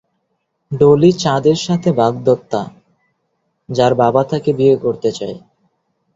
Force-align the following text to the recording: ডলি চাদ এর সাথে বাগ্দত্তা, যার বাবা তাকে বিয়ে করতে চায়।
ডলি 0.71 1.11
চাদ 1.13 1.43
এর 1.47 1.59
সাথে 1.65 1.89
বাগ্দত্তা, 1.91 2.61
যার 3.69 3.93
বাবা 3.95 4.21
তাকে 4.23 4.49
বিয়ে 4.53 4.75
করতে 4.77 5.09
চায়। 5.11 5.37